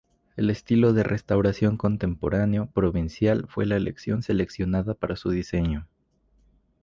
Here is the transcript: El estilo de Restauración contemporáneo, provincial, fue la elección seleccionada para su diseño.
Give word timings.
El 0.35 0.49
estilo 0.49 0.93
de 0.93 1.03
Restauración 1.03 1.77
contemporáneo, 1.77 2.65
provincial, 2.73 3.45
fue 3.47 3.67
la 3.67 3.75
elección 3.75 4.23
seleccionada 4.23 4.95
para 4.95 5.15
su 5.15 5.29
diseño. 5.29 5.87